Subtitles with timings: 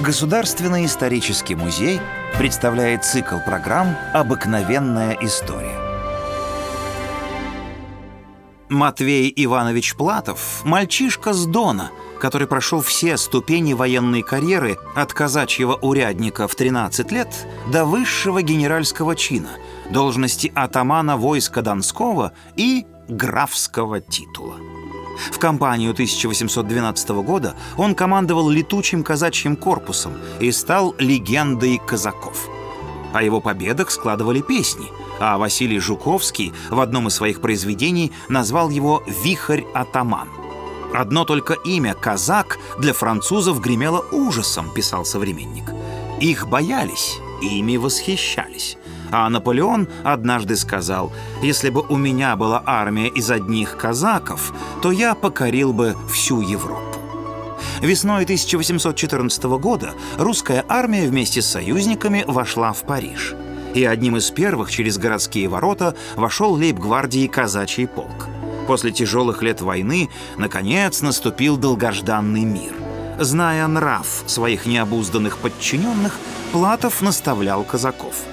[0.00, 2.00] Государственный исторический музей
[2.38, 5.76] представляет цикл программ «Обыкновенная история».
[8.68, 11.90] Матвей Иванович Платов– мальчишка с Дона,
[12.20, 17.28] который прошел все ступени военной карьеры от казачьего урядника в 13 лет
[17.72, 19.50] до высшего генеральского чина,
[19.90, 24.77] должности атамана войска Донского и графского титула.
[25.30, 32.48] В кампанию 1812 года он командовал летучим казачьим корпусом и стал легендой казаков.
[33.12, 34.86] О его победах складывали песни,
[35.18, 40.28] а Василий Жуковский в одном из своих произведений назвал его «Вихрь-атаман».
[40.94, 45.64] «Одно только имя «казак» для французов гремело ужасом», писал современник.
[46.20, 48.76] Их боялись, ими восхищались.
[49.10, 54.52] А Наполеон однажды сказал, «Если бы у меня была армия из одних казаков,
[54.82, 56.98] то я покорил бы всю Европу».
[57.80, 63.34] Весной 1814 года русская армия вместе с союзниками вошла в Париж.
[63.74, 68.28] И одним из первых через городские ворота вошел лейб-гвардии казачий полк.
[68.66, 72.74] После тяжелых лет войны, наконец, наступил долгожданный мир.
[73.18, 76.16] Зная нрав своих необузданных подчиненных,
[76.52, 78.14] Платов наставлял казаков–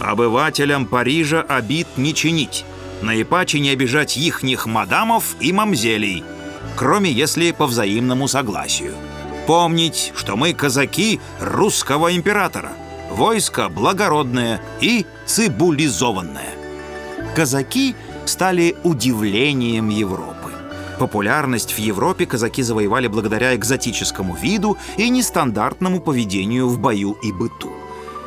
[0.00, 2.64] Обывателям Парижа обид не чинить,
[3.02, 6.24] наипаче не обижать ихних мадамов и мамзелей,
[6.74, 8.94] кроме если по взаимному согласию.
[9.46, 12.72] Помнить, что мы казаки русского императора,
[13.10, 16.54] войско благородное и цибулизованное.
[17.36, 20.52] Казаки стали удивлением Европы.
[21.00, 27.72] Популярность в Европе казаки завоевали благодаря экзотическому виду и нестандартному поведению в бою и быту.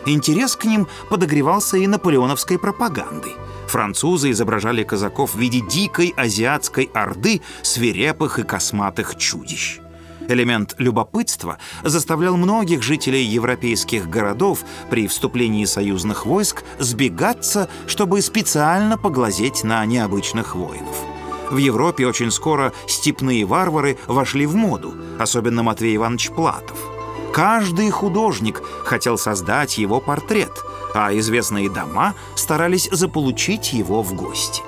[0.07, 3.33] Интерес к ним подогревался и наполеоновской пропагандой.
[3.67, 9.79] Французы изображали казаков в виде дикой азиатской орды свирепых и косматых чудищ.
[10.27, 19.63] Элемент любопытства заставлял многих жителей европейских городов при вступлении союзных войск сбегаться, чтобы специально поглазеть
[19.63, 21.12] на необычных воинов.
[21.53, 26.77] В Европе очень скоро степные варвары вошли в моду, особенно Матвей Иванович Платов–
[27.33, 30.51] Каждый художник хотел создать его портрет,
[30.93, 34.61] а известные дома старались заполучить его в гости.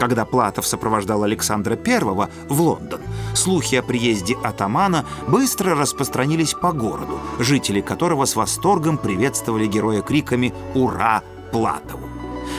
[0.00, 2.00] Когда Платов сопровождал Александра I
[2.48, 3.02] в Лондон,
[3.34, 10.54] слухи о приезде атамана быстро распространились по городу, жители которого с восторгом приветствовали героя криками
[10.74, 11.22] «Ура!
[11.52, 12.08] Платову!».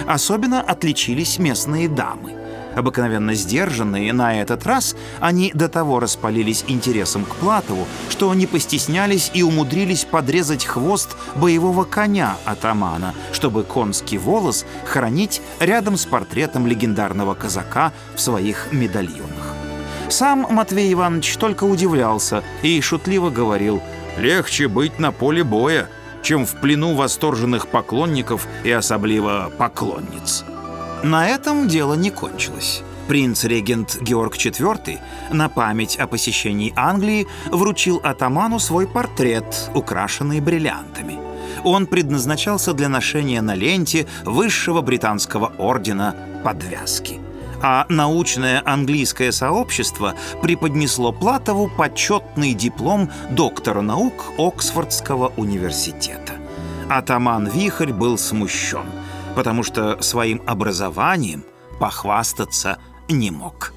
[0.06, 2.47] Особенно отличились местные дамы.
[2.78, 9.32] Обыкновенно сдержанные, на этот раз они до того распалились интересом к Платову, что не постеснялись
[9.34, 17.34] и умудрились подрезать хвост боевого коня атамана, чтобы конский волос хранить рядом с портретом легендарного
[17.34, 19.56] казака в своих медальонах.
[20.10, 23.82] Сам Матвей Иванович только удивлялся и шутливо говорил
[24.20, 25.90] «Легче быть на поле боя,
[26.22, 30.46] чем в плену восторженных поклонников и особливо поклонниц».
[31.04, 32.82] На этом дело не кончилось.
[33.08, 35.00] Принц-регент Георг IV
[35.32, 41.20] на память о посещении Англии вручил атаману свой портрет, украшенный бриллиантами.
[41.64, 47.20] Он предназначался для ношения на ленте высшего британского ордена подвязки.
[47.62, 56.34] А научное английское сообщество преподнесло Платову почетный диплом доктора наук Оксфордского университета.
[56.90, 58.86] Атаман Вихрь был смущен–
[59.38, 61.46] потому что своим образованием
[61.80, 63.72] похвастаться не мог.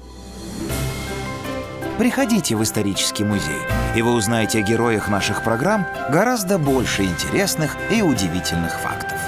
[1.99, 3.61] Приходите в исторический музей,
[3.95, 9.19] и вы узнаете о героях наших программ гораздо больше интересных и удивительных фактов.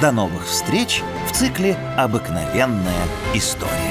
[0.00, 3.02] До новых встреч в цикле «Обыкновенная
[3.34, 3.81] история».